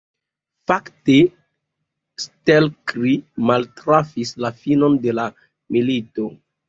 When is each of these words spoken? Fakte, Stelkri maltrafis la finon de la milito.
Fakte, 0.69 1.17
Stelkri 2.25 3.13
maltrafis 3.51 4.33
la 4.47 4.53
finon 4.63 4.97
de 5.05 5.15
la 5.21 5.29
milito. 5.77 6.27